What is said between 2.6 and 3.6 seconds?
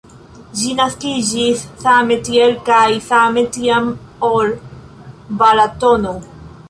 kaj same